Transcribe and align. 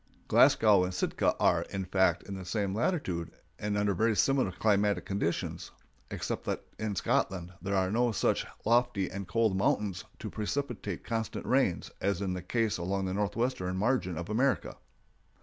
Glasgow 0.27 0.83
and 0.83 0.91
Sitka 0.95 1.35
are, 1.39 1.61
in 1.69 1.85
fact, 1.85 2.23
in 2.23 2.33
the 2.33 2.43
same 2.43 2.73
latitude, 2.73 3.29
and 3.59 3.77
under 3.77 3.93
very 3.93 4.15
similar 4.15 4.51
climatic 4.51 5.05
conditions, 5.05 5.69
except 6.09 6.43
that 6.45 6.63
in 6.79 6.95
Scotland 6.95 7.53
there 7.61 7.75
are 7.75 7.91
no 7.91 8.11
such 8.11 8.47
lofty 8.65 9.11
and 9.11 9.27
cold 9.27 9.55
mountains 9.55 10.03
to 10.17 10.31
precipitate 10.31 11.03
constant 11.03 11.45
rains 11.45 11.91
as 12.01 12.19
is 12.19 12.33
the 12.33 12.41
case 12.41 12.79
along 12.79 13.05
the 13.05 13.13
northwestern 13.13 13.77
margin 13.77 14.17
of 14.17 14.27
America. 14.27 14.75